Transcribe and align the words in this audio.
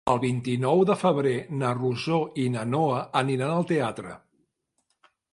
El 0.11 0.19
vint-i-nou 0.21 0.79
de 0.89 0.93
febrer 1.01 1.33
na 1.59 1.73
Rosó 1.79 2.17
i 2.43 2.45
na 2.53 2.63
Noa 2.69 3.03
aniran 3.21 3.53
al 3.57 3.67
teatre. 3.73 4.15